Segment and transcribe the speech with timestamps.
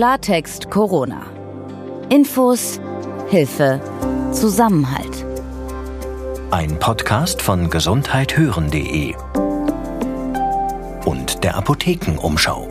[0.00, 1.26] Klartext Corona.
[2.08, 2.80] Infos,
[3.28, 3.82] Hilfe,
[4.32, 5.26] Zusammenhalt.
[6.50, 9.14] Ein Podcast von gesundheithören.de
[11.04, 12.66] und der Apothekenumschau.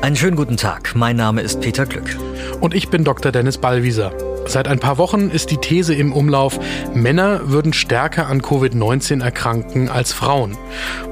[0.00, 0.96] Einen schönen guten Tag.
[0.96, 2.18] Mein Name ist Peter Glück.
[2.60, 3.30] Und ich bin Dr.
[3.30, 4.12] Dennis Ballwieser.
[4.46, 6.58] Seit ein paar Wochen ist die These im Umlauf,
[6.92, 10.58] Männer würden stärker an Covid-19 erkranken als Frauen.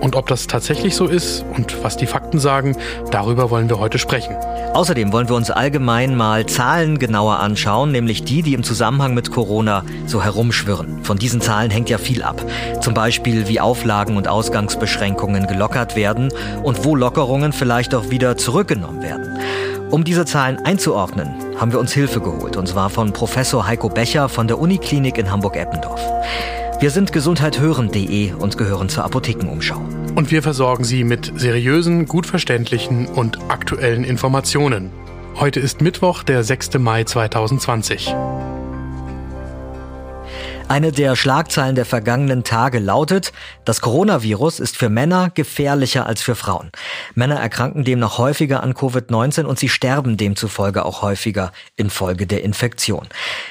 [0.01, 2.77] Und ob das tatsächlich so ist und was die Fakten sagen,
[3.13, 4.35] darüber wollen wir heute sprechen.
[4.75, 9.31] Außerdem wollen wir uns allgemein mal Zahlen genauer anschauen, nämlich die, die im Zusammenhang mit
[9.33, 11.05] Corona so herumschwirren.
[11.05, 12.45] Von diesen Zahlen hängt ja viel ab.
[12.81, 19.03] Zum Beispiel, wie Auflagen und Ausgangsbeschränkungen gelockert werden und wo Lockerungen vielleicht auch wieder zurückgenommen
[19.03, 19.39] werden.
[19.91, 24.29] Um diese Zahlen einzuordnen, haben wir uns Hilfe geholt, und zwar von Professor Heiko Becher
[24.29, 26.01] von der Uniklinik in Hamburg-Eppendorf.
[26.79, 29.81] Wir sind gesundheithören.de und gehören zur Apothekenumschau.
[30.19, 34.91] Und wir versorgen Sie mit seriösen, gut verständlichen und aktuellen Informationen.
[35.37, 36.77] Heute ist Mittwoch, der 6.
[36.79, 38.17] Mai 2020.
[40.67, 43.33] Eine der Schlagzeilen der vergangenen Tage lautet,
[43.65, 46.73] das Coronavirus ist für Männer gefährlicher als für Frauen.
[47.15, 53.07] Männer erkranken demnach häufiger an Covid-19 und sie sterben demzufolge auch häufiger infolge der Infektion.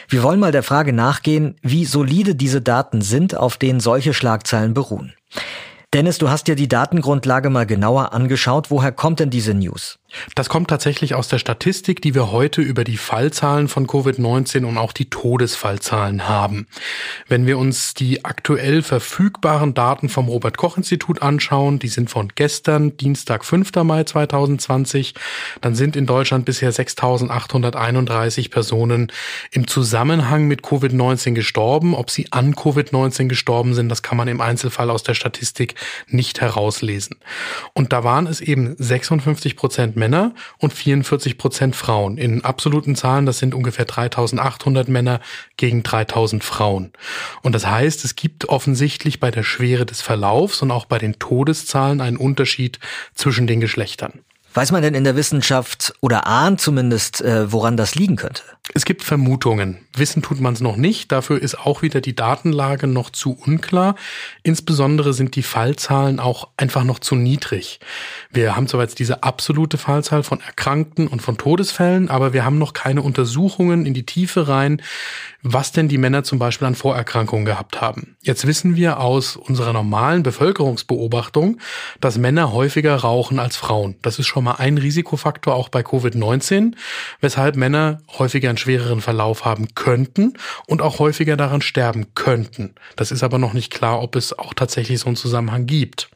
[0.09, 4.73] Wir wollen mal der Frage nachgehen, wie solide diese Daten sind, auf denen solche Schlagzeilen
[4.73, 5.13] beruhen.
[5.93, 8.69] Dennis, du hast dir die Datengrundlage mal genauer angeschaut.
[8.69, 9.99] Woher kommt denn diese News?
[10.35, 14.77] Das kommt tatsächlich aus der Statistik, die wir heute über die Fallzahlen von Covid-19 und
[14.77, 16.67] auch die Todesfallzahlen haben.
[17.27, 22.31] Wenn wir uns die aktuell verfügbaren Daten vom Robert Koch Institut anschauen, die sind von
[22.35, 23.75] gestern, Dienstag, 5.
[23.83, 25.13] Mai 2020,
[25.59, 29.11] dann sind in Deutschland bisher 6.831 Personen
[29.51, 31.93] im Zusammenhang mit Covid-19 gestorben.
[31.93, 35.75] Ob sie an Covid-19 gestorben sind, das kann man im Einzelfall aus der Statistik
[36.07, 37.17] nicht herauslesen.
[37.73, 42.17] Und da waren es eben 56 Prozent Männer und 44 Prozent Frauen.
[42.17, 45.19] In absoluten Zahlen, das sind ungefähr 3800 Männer
[45.57, 46.93] gegen 3000 Frauen.
[47.41, 51.19] Und das heißt, es gibt offensichtlich bei der Schwere des Verlaufs und auch bei den
[51.19, 52.79] Todeszahlen einen Unterschied
[53.13, 54.21] zwischen den Geschlechtern.
[54.57, 58.41] Weiß man denn in der Wissenschaft oder ahnt zumindest, äh, woran das liegen könnte?
[58.73, 59.77] Es gibt Vermutungen.
[59.95, 61.11] Wissen tut man es noch nicht.
[61.11, 63.95] Dafür ist auch wieder die Datenlage noch zu unklar.
[64.41, 67.79] Insbesondere sind die Fallzahlen auch einfach noch zu niedrig.
[68.31, 72.57] Wir haben zwar jetzt diese absolute Fallzahl von Erkrankten und von Todesfällen, aber wir haben
[72.57, 74.81] noch keine Untersuchungen in die Tiefe rein,
[75.43, 78.17] was denn die Männer zum Beispiel an Vorerkrankungen gehabt haben.
[78.21, 81.59] Jetzt wissen wir aus unserer normalen Bevölkerungsbeobachtung,
[82.01, 83.95] dass Männer häufiger rauchen als Frauen.
[84.01, 86.73] Das ist schon mal ein Risikofaktor auch bei Covid-19,
[87.19, 90.33] weshalb Männer häufiger einen schwereren Verlauf haben könnten
[90.67, 92.75] und auch häufiger daran sterben könnten.
[92.95, 96.09] Das ist aber noch nicht klar, ob es auch tatsächlich so einen Zusammenhang gibt.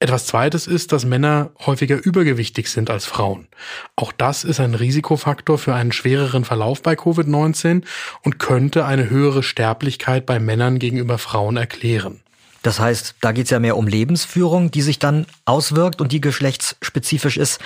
[0.00, 3.48] Etwas Zweites ist, dass Männer häufiger übergewichtig sind als Frauen.
[3.96, 7.84] Auch das ist ein Risikofaktor für einen schwereren Verlauf bei Covid-19
[8.22, 12.23] und könnte eine höhere Sterblichkeit bei Männern gegenüber Frauen erklären.
[12.64, 16.22] Das heißt, da geht es ja mehr um Lebensführung, die sich dann auswirkt und die
[16.22, 17.60] geschlechtsspezifisch ist.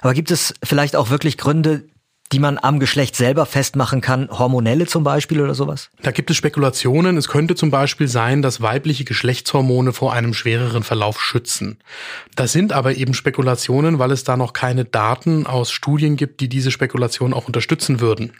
[0.00, 1.82] Aber gibt es vielleicht auch wirklich Gründe,
[2.30, 5.90] die man am Geschlecht selber festmachen kann, hormonelle zum Beispiel oder sowas?
[6.02, 7.16] Da gibt es Spekulationen.
[7.16, 11.78] Es könnte zum Beispiel sein, dass weibliche Geschlechtshormone vor einem schwereren Verlauf schützen.
[12.36, 16.48] Das sind aber eben Spekulationen, weil es da noch keine Daten aus Studien gibt, die
[16.48, 18.32] diese Spekulation auch unterstützen würden.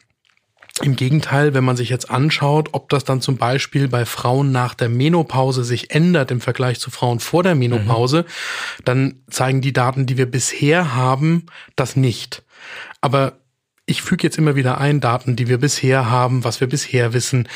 [0.82, 4.74] Im Gegenteil, wenn man sich jetzt anschaut, ob das dann zum Beispiel bei Frauen nach
[4.74, 8.82] der Menopause sich ändert im Vergleich zu Frauen vor der Menopause, mhm.
[8.84, 11.46] dann zeigen die Daten, die wir bisher haben,
[11.76, 12.42] das nicht.
[13.00, 13.38] Aber
[13.86, 17.48] ich füge jetzt immer wieder ein, Daten, die wir bisher haben, was wir bisher wissen.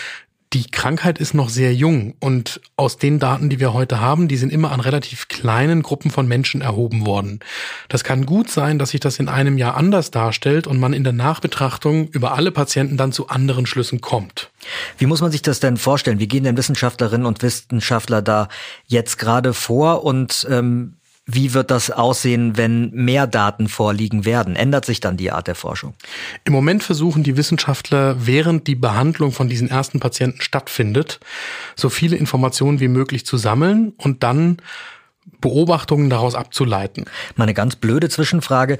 [0.54, 4.38] Die Krankheit ist noch sehr jung und aus den Daten, die wir heute haben, die
[4.38, 7.40] sind immer an relativ kleinen Gruppen von Menschen erhoben worden.
[7.90, 11.04] Das kann gut sein, dass sich das in einem Jahr anders darstellt und man in
[11.04, 14.50] der Nachbetrachtung über alle Patienten dann zu anderen Schlüssen kommt.
[14.96, 16.18] Wie muss man sich das denn vorstellen?
[16.18, 18.48] Wie gehen denn Wissenschaftlerinnen und Wissenschaftler da
[18.86, 20.97] jetzt gerade vor und ähm,
[21.30, 24.56] wie wird das aussehen, wenn mehr Daten vorliegen werden?
[24.56, 25.92] Ändert sich dann die Art der Forschung?
[26.44, 31.20] Im Moment versuchen die Wissenschaftler, während die Behandlung von diesen ersten Patienten stattfindet,
[31.76, 34.56] so viele Informationen wie möglich zu sammeln und dann
[35.42, 37.04] Beobachtungen daraus abzuleiten.
[37.36, 38.78] Meine ganz blöde Zwischenfrage.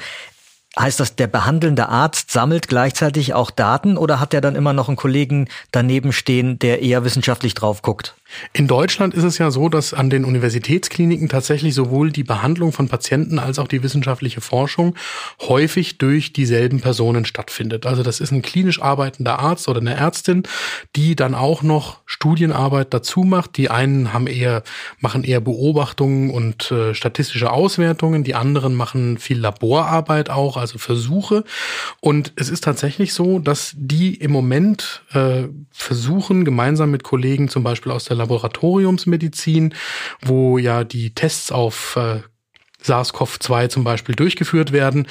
[0.79, 4.89] Heißt das, der behandelnde Arzt sammelt gleichzeitig auch Daten oder hat er dann immer noch
[4.89, 8.15] einen Kollegen daneben stehen, der eher wissenschaftlich drauf guckt?
[8.53, 12.89] In Deutschland ist es ja so, dass an den Universitätskliniken tatsächlich sowohl die Behandlung von
[12.89, 14.95] Patienten als auch die wissenschaftliche Forschung
[15.41, 17.87] häufig durch dieselben Personen stattfindet.
[17.87, 20.43] Also das ist ein klinisch arbeitender Arzt oder eine Ärztin,
[20.95, 23.57] die dann auch noch Studienarbeit dazu macht.
[23.57, 24.63] Die einen haben eher,
[25.01, 31.45] machen eher Beobachtungen und äh, statistische Auswertungen, die anderen machen viel Laborarbeit auch, also Versuche.
[32.01, 37.63] Und es ist tatsächlich so, dass die im Moment äh, versuchen, gemeinsam mit Kollegen zum
[37.63, 39.75] Beispiel aus der Laboratoriumsmedizin,
[40.21, 42.21] wo ja die Tests auf äh,
[42.83, 45.07] SARS-CoV-2 zum Beispiel durchgeführt werden,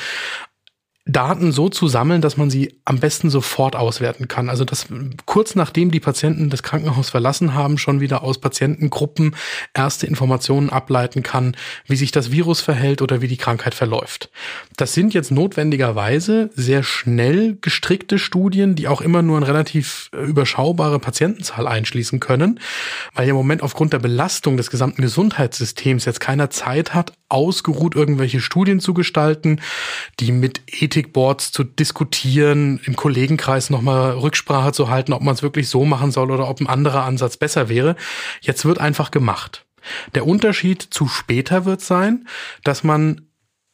[1.08, 4.50] Daten so zu sammeln, dass man sie am besten sofort auswerten kann.
[4.50, 4.88] Also dass
[5.26, 9.36] kurz nachdem die Patienten das Krankenhaus verlassen haben, schon wieder aus Patientengruppen
[9.74, 11.56] erste Informationen ableiten kann,
[11.86, 14.30] wie sich das Virus verhält oder wie die Krankheit verläuft.
[14.76, 20.24] Das sind jetzt notwendigerweise sehr schnell gestrickte Studien, die auch immer nur eine relativ äh,
[20.24, 22.60] überschaubare Patientenzahl einschließen können,
[23.14, 28.40] weil im Moment aufgrund der Belastung des gesamten Gesundheitssystems jetzt keiner Zeit hat, ausgeruht irgendwelche
[28.40, 29.62] Studien zu gestalten,
[30.20, 35.70] die mit Ethikboards zu diskutieren, im Kollegenkreis nochmal Rücksprache zu halten, ob man es wirklich
[35.70, 37.96] so machen soll oder ob ein anderer Ansatz besser wäre.
[38.42, 39.66] Jetzt wird einfach gemacht.
[40.16, 42.28] Der Unterschied zu später wird sein,
[42.64, 43.22] dass man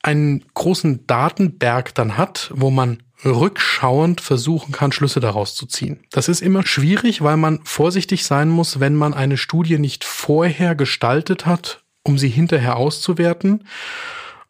[0.02, 6.04] einen großen Datenberg dann hat, wo man rückschauend versuchen kann, Schlüsse daraus zu ziehen.
[6.12, 10.76] Das ist immer schwierig, weil man vorsichtig sein muss, wenn man eine Studie nicht vorher
[10.76, 13.66] gestaltet hat um sie hinterher auszuwerten,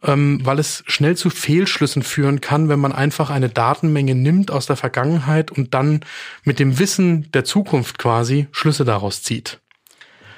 [0.03, 4.65] ähm, weil es schnell zu Fehlschlüssen führen kann, wenn man einfach eine Datenmenge nimmt aus
[4.65, 6.01] der Vergangenheit und dann
[6.43, 9.61] mit dem Wissen der Zukunft quasi Schlüsse daraus zieht.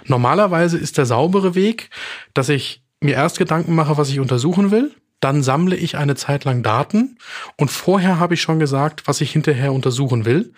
[0.05, 1.89] Normalerweise ist der saubere Weg,
[2.33, 6.43] dass ich mir erst Gedanken mache, was ich untersuchen will, dann sammle ich eine Zeit
[6.43, 7.17] lang Daten
[7.57, 10.53] und vorher habe ich schon gesagt, was ich hinterher untersuchen will.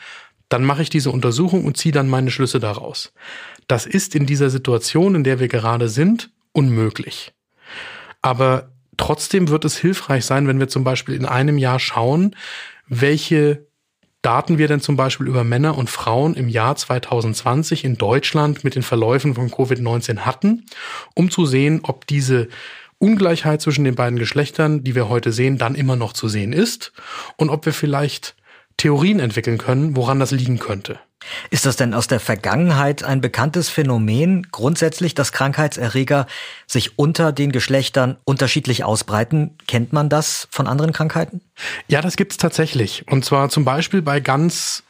[0.49, 3.13] Dann mache ich diese Untersuchung und ziehe dann meine Schlüsse daraus.
[3.67, 7.33] Das ist in dieser Situation, in der wir gerade sind, unmöglich.
[8.23, 12.35] Aber trotzdem wird es hilfreich sein, wenn wir zum Beispiel in einem Jahr schauen,
[12.87, 13.67] welche
[14.23, 18.73] Daten wir denn zum Beispiel über Männer und Frauen im Jahr 2020 in Deutschland mit
[18.73, 20.65] den Verläufen von Covid-19 hatten,
[21.13, 22.47] um zu sehen, ob diese
[22.97, 26.91] Ungleichheit zwischen den beiden Geschlechtern, die wir heute sehen, dann immer noch zu sehen ist
[27.37, 28.35] und ob wir vielleicht
[28.77, 30.99] Theorien entwickeln können, woran das liegen könnte.
[31.49, 36.27] Ist das denn aus der Vergangenheit ein bekanntes Phänomen grundsätzlich, dass Krankheitserreger
[36.65, 39.55] sich unter den Geschlechtern unterschiedlich ausbreiten?
[39.67, 41.41] Kennt man das von anderen Krankheiten?
[41.87, 43.05] Ja, das gibt's tatsächlich.
[43.09, 44.83] Und zwar zum Beispiel bei ganz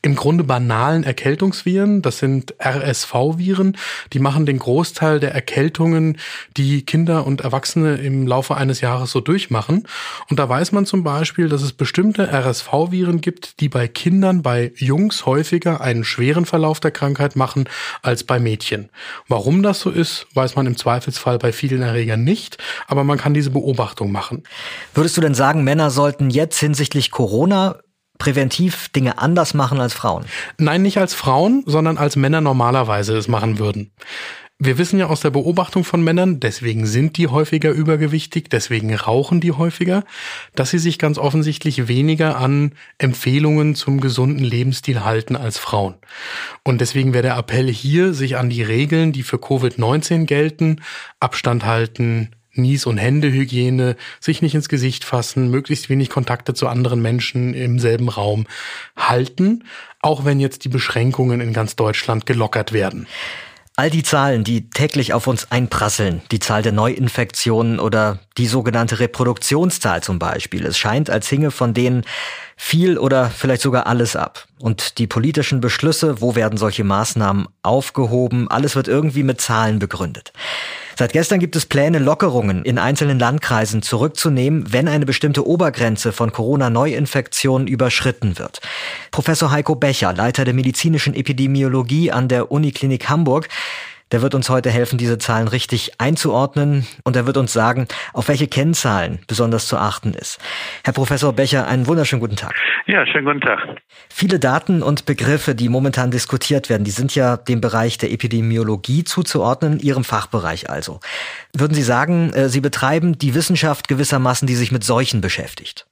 [0.00, 2.02] im Grunde banalen Erkältungsviren.
[2.02, 3.76] Das sind RSV-Viren.
[4.12, 6.18] Die machen den Großteil der Erkältungen,
[6.56, 9.88] die Kinder und Erwachsene im Laufe eines Jahres so durchmachen.
[10.30, 14.72] Und da weiß man zum Beispiel, dass es bestimmte RSV-Viren gibt, die bei Kindern, bei
[14.76, 17.68] Jungs häufiger einen schweren Verlauf der Krankheit machen
[18.00, 18.90] als bei Mädchen.
[19.26, 23.34] Warum das so ist, weiß man im Zweifelsfall bei vielen Erregern nicht, aber man kann
[23.34, 24.44] diese Beobachtung machen.
[24.94, 27.80] Würdest du denn sagen, Männer sollten jetzt hinsichtlich Corona
[28.18, 30.24] präventiv Dinge anders machen als Frauen?
[30.58, 33.90] Nein, nicht als Frauen, sondern als Männer normalerweise es machen würden.
[34.60, 39.40] Wir wissen ja aus der Beobachtung von Männern, deswegen sind die häufiger übergewichtig, deswegen rauchen
[39.40, 40.02] die häufiger,
[40.56, 45.94] dass sie sich ganz offensichtlich weniger an Empfehlungen zum gesunden Lebensstil halten als Frauen.
[46.64, 50.80] Und deswegen wäre der Appell hier, sich an die Regeln, die für Covid-19 gelten,
[51.20, 57.00] Abstand halten, Nies- und Händehygiene, sich nicht ins Gesicht fassen, möglichst wenig Kontakte zu anderen
[57.00, 58.46] Menschen im selben Raum
[58.96, 59.64] halten,
[60.00, 63.06] auch wenn jetzt die Beschränkungen in ganz Deutschland gelockert werden.
[63.78, 68.98] All die Zahlen, die täglich auf uns einprasseln, die Zahl der Neuinfektionen oder die sogenannte
[68.98, 72.02] Reproduktionszahl zum Beispiel, es scheint, als hinge von denen
[72.60, 74.46] viel oder vielleicht sogar alles ab.
[74.58, 80.32] Und die politischen Beschlüsse, wo werden solche Maßnahmen aufgehoben, alles wird irgendwie mit Zahlen begründet.
[80.98, 86.32] Seit gestern gibt es Pläne, Lockerungen in einzelnen Landkreisen zurückzunehmen, wenn eine bestimmte Obergrenze von
[86.32, 88.60] Corona-Neuinfektionen überschritten wird.
[89.12, 93.48] Professor Heiko Becher, Leiter der medizinischen Epidemiologie an der Uniklinik Hamburg,
[94.12, 98.28] der wird uns heute helfen, diese Zahlen richtig einzuordnen und er wird uns sagen, auf
[98.28, 100.38] welche Kennzahlen besonders zu achten ist.
[100.84, 102.54] Herr Professor Becher, einen wunderschönen guten Tag.
[102.86, 103.60] Ja, schönen guten Tag.
[104.08, 109.04] Viele Daten und Begriffe, die momentan diskutiert werden, die sind ja dem Bereich der Epidemiologie
[109.04, 111.00] zuzuordnen, Ihrem Fachbereich also.
[111.52, 115.87] Würden Sie sagen, äh, Sie betreiben die Wissenschaft gewissermaßen, die sich mit Seuchen beschäftigt?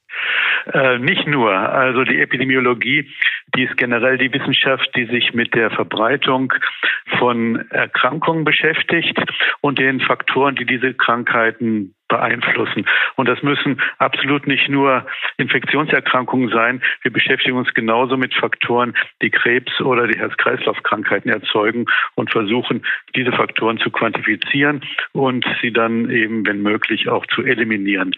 [0.73, 1.53] Äh, nicht nur.
[1.53, 3.09] Also die Epidemiologie,
[3.55, 6.53] die ist generell die Wissenschaft, die sich mit der Verbreitung
[7.19, 9.19] von Erkrankungen beschäftigt
[9.61, 12.87] und den Faktoren, die diese Krankheiten beeinflussen.
[13.17, 15.07] Und das müssen absolut nicht nur
[15.39, 16.83] Infektionserkrankungen sein.
[17.03, 22.85] Wir beschäftigen uns genauso mit Faktoren, die Krebs oder die Herz-Kreislauf-Krankheiten erzeugen und versuchen,
[23.15, 24.83] diese Faktoren zu quantifizieren
[25.13, 28.13] und sie dann eben, wenn möglich, auch zu eliminieren.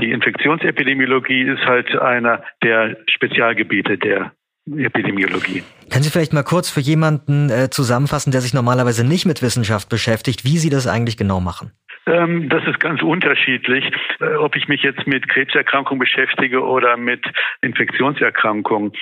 [0.00, 4.32] Die Infektionsepidemiologie ist halt einer der Spezialgebiete der
[4.66, 5.62] Epidemiologie.
[5.90, 9.88] Können Sie vielleicht mal kurz für jemanden äh, zusammenfassen, der sich normalerweise nicht mit Wissenschaft
[9.88, 11.72] beschäftigt, wie Sie das eigentlich genau machen?
[12.06, 13.84] Ähm, das ist ganz unterschiedlich,
[14.20, 17.24] äh, ob ich mich jetzt mit Krebserkrankungen beschäftige oder mit
[17.60, 18.92] Infektionserkrankungen.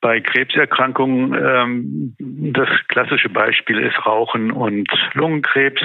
[0.00, 5.82] Bei Krebserkrankungen ähm, das klassische Beispiel ist Rauchen und Lungenkrebs,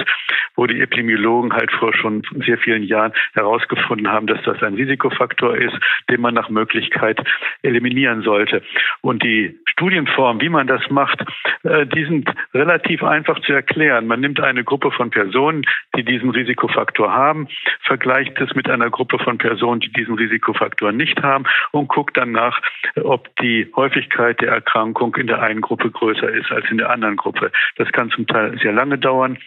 [0.54, 5.56] wo die Epidemiologen halt vor schon sehr vielen Jahren herausgefunden haben, dass das ein Risikofaktor
[5.56, 5.74] ist,
[6.10, 7.20] den man nach Möglichkeit
[7.62, 8.62] eliminieren sollte.
[9.00, 11.24] Und die Studienform, wie man das macht,
[11.64, 14.06] äh, die sind relativ einfach zu erklären.
[14.06, 15.62] Man nimmt eine Gruppe von Personen,
[15.96, 17.48] die diesen Risikofaktor haben,
[17.80, 22.32] vergleicht es mit einer Gruppe von Personen, die diesen Risikofaktor nicht haben und guckt dann
[22.32, 22.60] nach,
[23.02, 23.68] ob die
[24.04, 27.50] Häufigkeit der Erkrankung in der einen Gruppe größer ist als in der anderen Gruppe.
[27.76, 29.38] Das kann zum Teil sehr lange dauern.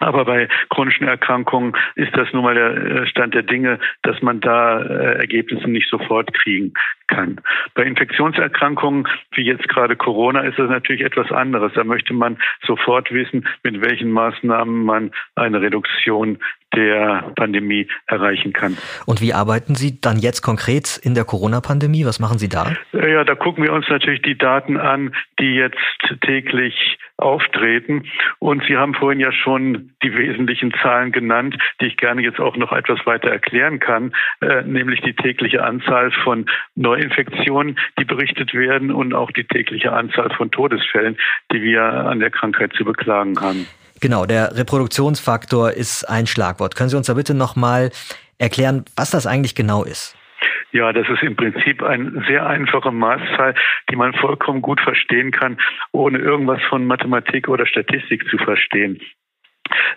[0.00, 4.40] Aber bei chronischen Erkrankungen ist das nun mal der äh, Stand der Dinge, dass man
[4.40, 6.74] da äh, Ergebnisse nicht sofort kriegen
[7.08, 7.40] kann.
[7.74, 11.72] Bei Infektionserkrankungen wie jetzt gerade Corona ist das natürlich etwas anderes.
[11.74, 16.38] Da möchte man sofort wissen, mit welchen Maßnahmen man eine Reduktion
[16.74, 18.76] der Pandemie erreichen kann.
[19.06, 22.04] Und wie arbeiten Sie dann jetzt konkret in der Corona-Pandemie?
[22.04, 22.72] Was machen Sie da?
[22.92, 25.78] Ja, da gucken wir uns natürlich die Daten an, die jetzt
[26.20, 28.04] täglich auftreten.
[28.38, 32.56] Und Sie haben vorhin ja schon die wesentlichen Zahlen genannt, die ich gerne jetzt auch
[32.56, 38.90] noch etwas weiter erklären kann, äh, nämlich die tägliche Anzahl von Neuinfektionen, die berichtet werden
[38.90, 41.16] und auch die tägliche Anzahl von Todesfällen,
[41.52, 43.66] die wir an der Krankheit zu beklagen haben.
[44.00, 46.76] Genau, der Reproduktionsfaktor ist ein Schlagwort.
[46.76, 47.90] Können Sie uns da bitte nochmal
[48.38, 50.16] erklären, was das eigentlich genau ist?
[50.72, 53.54] Ja, das ist im Prinzip eine sehr einfache Maßzahl,
[53.90, 55.58] die man vollkommen gut verstehen kann,
[55.92, 59.00] ohne irgendwas von Mathematik oder Statistik zu verstehen.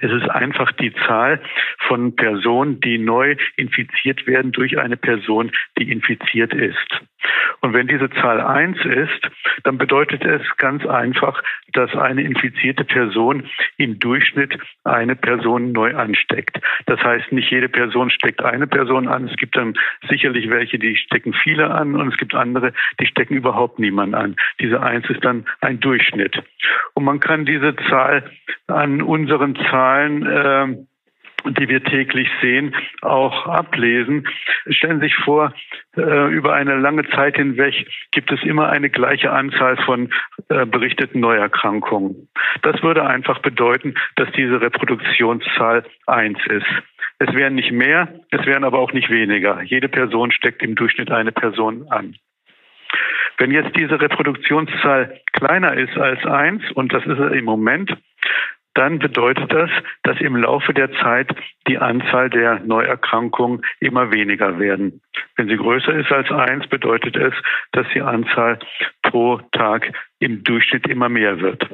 [0.01, 1.41] Es ist einfach die Zahl
[1.87, 7.01] von Personen, die neu infiziert werden durch eine Person, die infiziert ist.
[7.61, 9.29] Und wenn diese Zahl eins ist,
[9.63, 11.41] dann bedeutet es ganz einfach,
[11.73, 16.59] dass eine infizierte Person im Durchschnitt eine Person neu ansteckt.
[16.85, 19.27] Das heißt, nicht jede Person steckt eine Person an.
[19.27, 19.73] Es gibt dann
[20.07, 24.35] sicherlich welche, die stecken viele an und es gibt andere, die stecken überhaupt niemand an.
[24.59, 26.41] Diese eins ist dann ein Durchschnitt.
[26.93, 28.31] Und man kann diese Zahl
[28.67, 30.85] an unseren Zahlen äh,
[31.45, 34.27] die wir täglich sehen, auch ablesen.
[34.69, 35.53] Stellen Sie sich vor,
[35.97, 40.11] äh, über eine lange Zeit hinweg gibt es immer eine gleiche Anzahl von
[40.49, 42.29] äh, berichteten Neuerkrankungen.
[42.61, 46.67] Das würde einfach bedeuten, dass diese Reproduktionszahl eins ist.
[47.19, 49.61] Es wären nicht mehr, es wären aber auch nicht weniger.
[49.61, 52.15] Jede Person steckt im Durchschnitt eine Person an.
[53.37, 57.95] Wenn jetzt diese Reproduktionszahl kleiner ist als eins, und das ist im Moment,
[58.79, 59.69] dann bedeutet das,
[60.03, 61.27] dass im Laufe der Zeit
[61.67, 65.01] die Anzahl der Neuerkrankungen immer weniger werden.
[65.35, 67.33] Wenn sie größer ist als eins, bedeutet es,
[67.73, 68.57] dass die Anzahl
[69.01, 71.67] pro Tag im Durchschnitt immer mehr wird.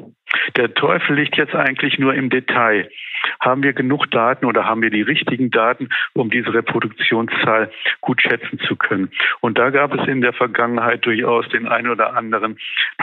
[0.56, 2.88] Der Teufel liegt jetzt eigentlich nur im Detail.
[3.40, 7.70] Haben wir genug Daten oder haben wir die richtigen Daten, um diese Reproduktionszahl
[8.00, 9.10] gut schätzen zu können?
[9.40, 12.58] Und da gab es in der Vergangenheit durchaus den einen oder anderen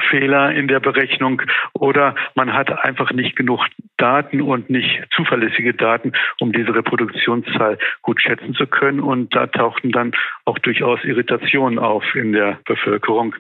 [0.10, 1.42] Fehler in der Berechnung
[1.74, 3.66] oder man hat einfach nicht genug
[3.98, 9.00] Daten und nicht zuverlässige Daten, um diese Reproduktionszahl gut schätzen zu können.
[9.00, 10.14] Und da tauchten dann
[10.46, 13.36] auch durchaus Irritationen auf in der Bevölkerung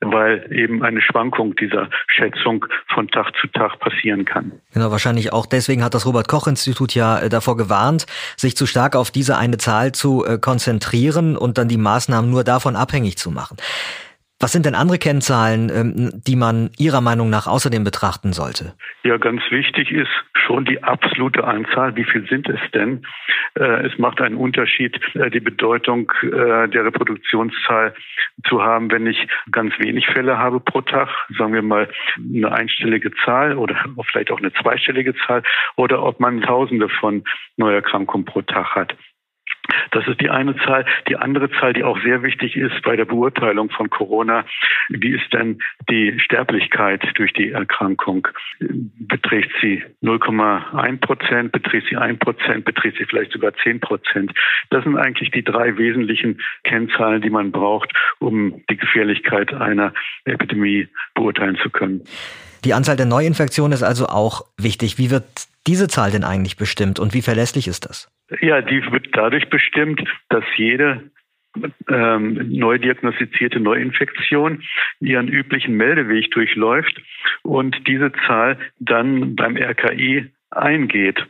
[0.00, 4.52] weil eben eine Schwankung dieser Schätzung von Tag zu Tag passieren kann.
[4.72, 8.66] Genau, wahrscheinlich auch deswegen hat das Robert Koch Institut ja äh, davor gewarnt, sich zu
[8.66, 13.16] stark auf diese eine Zahl zu äh, konzentrieren und dann die Maßnahmen nur davon abhängig
[13.16, 13.56] zu machen.
[14.38, 18.74] Was sind denn andere Kennzahlen, ähm, die man Ihrer Meinung nach außerdem betrachten sollte?
[19.02, 21.96] Ja, ganz wichtig ist schon die absolute Anzahl.
[21.96, 23.06] Wie viel sind es denn?
[23.54, 27.94] Äh, es macht einen Unterschied, äh, die Bedeutung äh, der Reproduktionszahl
[28.46, 31.88] zu haben, wenn ich ganz wenig Fälle habe pro Tag, sagen wir mal
[32.18, 33.76] eine einstellige Zahl oder
[34.10, 35.42] vielleicht auch eine zweistellige Zahl,
[35.76, 37.24] oder ob man Tausende von
[37.56, 38.94] Neuerkrankungen pro Tag hat.
[39.90, 40.84] Das ist die eine Zahl.
[41.08, 44.44] Die andere Zahl, die auch sehr wichtig ist bei der Beurteilung von Corona,
[44.88, 45.58] wie ist denn
[45.88, 48.28] die Sterblichkeit durch die Erkrankung?
[48.58, 54.32] Beträgt sie 0,1 Prozent, beträgt sie 1 Prozent, beträgt sie vielleicht sogar 10 Prozent?
[54.70, 59.92] Das sind eigentlich die drei wesentlichen Kennzahlen, die man braucht, um die Gefährlichkeit einer
[60.24, 62.02] Epidemie beurteilen zu können.
[62.64, 64.98] Die Anzahl der Neuinfektionen ist also auch wichtig.
[64.98, 65.24] Wie wird
[65.66, 68.08] diese Zahl denn eigentlich bestimmt und wie verlässlich ist das?
[68.40, 71.10] Ja, die wird dadurch bestimmt, dass jede
[71.88, 74.62] ähm, neu diagnostizierte Neuinfektion
[75.00, 77.00] ihren üblichen Meldeweg durchläuft
[77.42, 81.24] und diese Zahl dann beim RKI eingeht.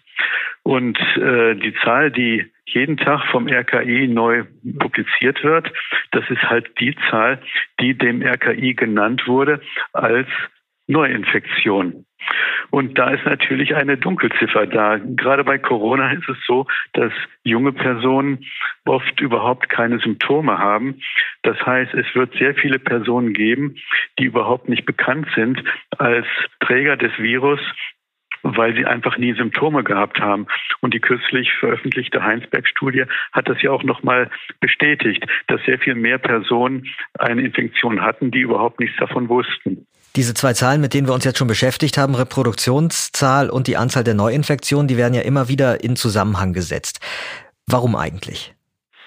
[0.62, 4.44] Und äh, die Zahl, die jeden Tag vom RKI neu
[4.80, 5.72] publiziert wird,
[6.10, 7.40] das ist halt die Zahl,
[7.80, 9.60] die dem RKI genannt wurde
[9.92, 10.28] als
[10.86, 12.06] Neuinfektion.
[12.70, 14.98] Und da ist natürlich eine Dunkelziffer da.
[14.98, 17.12] Gerade bei Corona ist es so, dass
[17.44, 18.44] junge Personen
[18.84, 21.00] oft überhaupt keine Symptome haben.
[21.42, 23.76] Das heißt, es wird sehr viele Personen geben,
[24.18, 25.62] die überhaupt nicht bekannt sind
[25.98, 26.26] als
[26.60, 27.60] Träger des Virus,
[28.42, 30.46] weil sie einfach nie Symptome gehabt haben.
[30.80, 36.18] Und die kürzlich veröffentlichte Heinsberg-Studie hat das ja auch nochmal bestätigt, dass sehr viel mehr
[36.18, 36.86] Personen
[37.18, 39.86] eine Infektion hatten, die überhaupt nichts davon wussten.
[40.16, 44.02] Diese zwei Zahlen, mit denen wir uns jetzt schon beschäftigt haben, Reproduktionszahl und die Anzahl
[44.02, 47.00] der Neuinfektionen, die werden ja immer wieder in Zusammenhang gesetzt.
[47.66, 48.55] Warum eigentlich?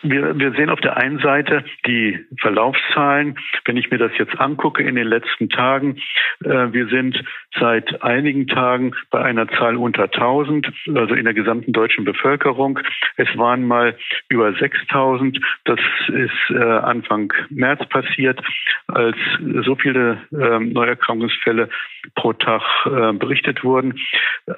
[0.01, 3.37] Wir, wir sehen auf der einen Seite die Verlaufszahlen.
[3.65, 5.97] Wenn ich mir das jetzt angucke in den letzten Tagen,
[6.43, 7.21] äh, wir sind
[7.59, 12.79] seit einigen Tagen bei einer Zahl unter 1000, also in der gesamten deutschen Bevölkerung.
[13.17, 13.97] Es waren mal
[14.29, 15.39] über 6000.
[15.65, 18.41] Das ist äh, Anfang März passiert,
[18.87, 19.17] als
[19.63, 21.69] so viele äh, Neuerkrankungsfälle
[22.15, 23.99] pro Tag äh, berichtet wurden.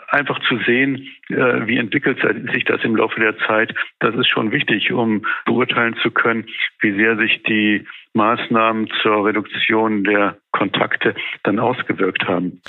[0.10, 2.20] Einfach zu sehen, äh, wie entwickelt
[2.54, 6.46] sich das im Laufe der Zeit, das ist schon wichtig, um beurteilen zu können,
[6.82, 12.62] wie sehr sich die Maßnahmen zur Reduktion der Kontakte dann ausgewirkt haben.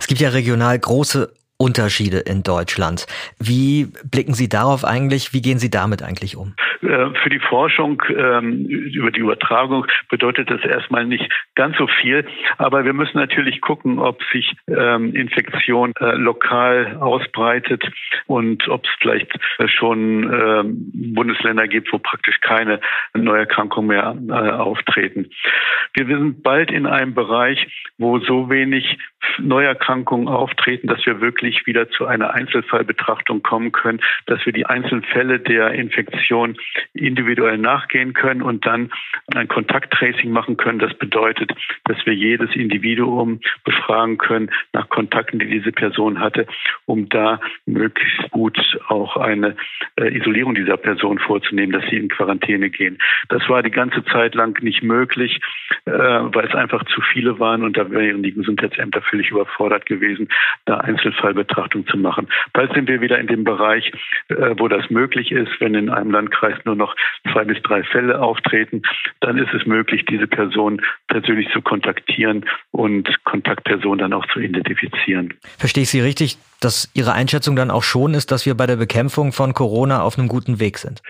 [0.00, 3.06] Es gibt ja regional große Unterschiede in Deutschland.
[3.38, 5.32] Wie blicken Sie darauf eigentlich?
[5.32, 6.54] Wie gehen Sie damit eigentlich um?
[6.82, 12.26] Äh, für die Forschung ähm, über die Übertragung bedeutet das erstmal nicht ganz so viel.
[12.58, 17.84] Aber wir müssen natürlich gucken, ob sich ähm, Infektion äh, lokal ausbreitet
[18.26, 19.32] und ob es vielleicht
[19.66, 22.80] schon ähm, Bundesländer gibt, wo praktisch keine
[23.14, 25.30] Neuerkrankungen mehr äh, auftreten.
[25.94, 27.66] Wir sind bald in einem Bereich,
[27.98, 28.98] wo so wenig
[29.38, 35.04] Neuerkrankungen auftreten, dass wir wirklich wieder zu einer Einzelfallbetrachtung kommen können, dass wir die einzelnen
[35.04, 36.56] Fälle der Infektion
[36.92, 38.90] individuell nachgehen können und dann
[39.34, 40.78] ein Kontakttracing machen können.
[40.78, 41.52] Das bedeutet,
[41.84, 46.46] dass wir jedes Individuum befragen können nach Kontakten, die diese Person hatte,
[46.86, 49.56] um da möglichst gut auch eine
[49.96, 52.98] äh, Isolierung dieser Person vorzunehmen, dass sie in Quarantäne gehen.
[53.28, 55.40] Das war die ganze Zeit lang nicht möglich,
[55.84, 60.28] äh, weil es einfach zu viele waren und da wären die Gesundheitsämter völlig überfordert gewesen,
[60.64, 60.78] da
[61.36, 62.28] Einzelfallbetrachtung zu machen.
[62.52, 63.92] Bald sind wir wieder in dem Bereich,
[64.28, 66.94] äh, wo das möglich ist, wenn in einem Landkreis nur noch
[67.32, 68.82] zwei bis drei Fälle auftreten,
[69.20, 75.34] dann ist es möglich, diese Person persönlich zu kontaktieren und Kontaktpersonen dann auch zu identifizieren.
[75.58, 78.76] Verstehe ich Sie richtig, dass Ihre Einschätzung dann auch schon ist, dass wir bei der
[78.76, 81.02] Bekämpfung von Corona auf einem guten Weg sind?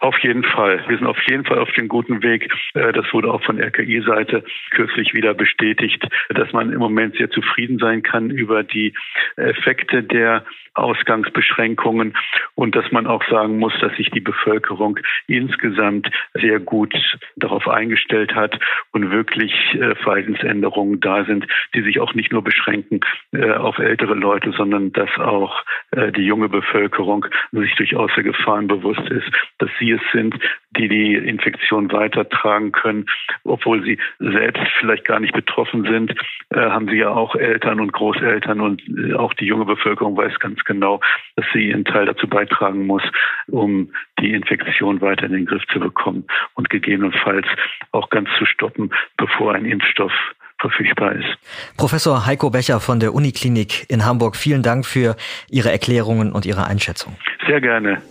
[0.00, 0.82] Auf jeden Fall.
[0.88, 2.50] Wir sind auf jeden Fall auf dem guten Weg.
[2.72, 7.78] Äh, das wurde auch von RKI-Seite kürzlich wieder bestätigt, dass man im Moment sehr zufrieden
[7.78, 8.94] sein kann über die
[9.36, 12.16] Effekte der Ausgangsbeschränkungen
[12.54, 16.94] und dass man auch sagen muss, dass sich die Bevölkerung insgesamt sehr gut
[17.36, 18.58] darauf eingestellt hat
[18.92, 23.00] und wirklich äh, Verhaltensänderungen da sind, die sich auch nicht nur beschränken
[23.32, 29.08] äh, auf ältere Leute, sondern dass auch die junge Bevölkerung sich durchaus der Gefahren bewusst
[29.10, 29.28] ist,
[29.58, 30.34] dass sie es sind,
[30.76, 33.06] die die Infektion weitertragen können,
[33.44, 36.14] obwohl sie selbst vielleicht gar nicht betroffen sind,
[36.50, 40.38] äh, haben sie ja auch Eltern und Großeltern und äh, auch die junge Bevölkerung weiß
[40.60, 41.00] ganz genau,
[41.36, 43.02] dass sie ihren Teil dazu beitragen muss,
[43.48, 47.46] um die Infektion weiter in den Griff zu bekommen und gegebenenfalls
[47.92, 50.12] auch ganz zu stoppen, bevor ein Impfstoff
[50.58, 51.38] verfügbar ist.
[51.78, 55.16] Professor Heiko Becher von der Uniklinik in Hamburg, vielen Dank für
[55.48, 57.16] Ihre Erklärungen und Ihre Einschätzung.
[57.46, 58.02] Sehr gerne.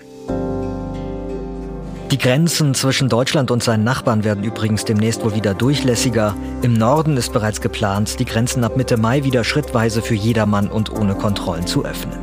[2.11, 6.35] Die Grenzen zwischen Deutschland und seinen Nachbarn werden übrigens demnächst wohl wieder durchlässiger.
[6.63, 10.91] Im Norden ist bereits geplant, die Grenzen ab Mitte Mai wieder schrittweise für jedermann und
[10.91, 12.17] ohne Kontrollen zu öffnen.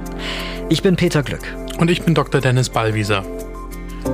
[0.68, 1.42] Ich bin Peter Glück.
[1.78, 2.40] Und ich bin Dr.
[2.40, 3.22] Dennis Ballwieser.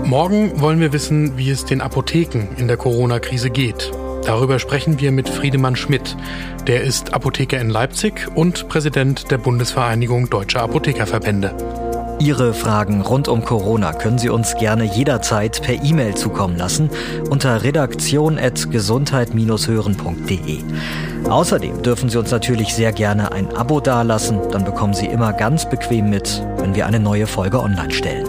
[0.04, 3.90] Morgen wollen wir wissen, wie es den Apotheken in der Corona-Krise geht.
[4.26, 6.18] Darüber sprechen wir mit Friedemann Schmidt.
[6.66, 11.81] Der ist Apotheker in Leipzig und Präsident der Bundesvereinigung Deutscher Apothekerverbände.
[12.18, 16.90] Ihre Fragen rund um Corona können Sie uns gerne jederzeit per E-Mail zukommen lassen
[17.30, 20.58] unter redaktion.gesundheit-hören.de.
[21.28, 25.68] Außerdem dürfen Sie uns natürlich sehr gerne ein Abo dalassen, dann bekommen Sie immer ganz
[25.68, 28.28] bequem mit, wenn wir eine neue Folge online stellen.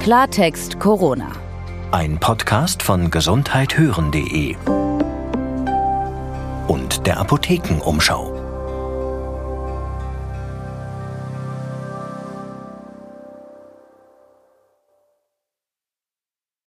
[0.00, 1.28] Klartext Corona.
[1.90, 4.56] Ein Podcast von gesundheithören.de
[6.68, 8.33] und der Apothekenumschau.